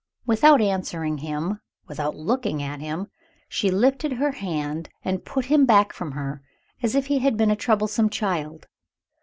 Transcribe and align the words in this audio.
Without 0.25 0.61
answering 0.61 1.19
him, 1.19 1.61
without 1.87 2.15
looking 2.15 2.59
at 2.63 2.79
him, 2.81 3.05
she 3.47 3.69
lifted 3.69 4.13
her 4.13 4.31
hand, 4.31 4.89
and 5.05 5.23
put 5.23 5.45
him 5.45 5.63
back 5.63 5.93
from 5.93 6.13
her 6.13 6.41
as 6.81 6.95
if 6.95 7.05
he 7.05 7.19
had 7.19 7.37
been 7.37 7.51
a 7.51 7.55
troublesome 7.55 8.09
child. 8.09 8.65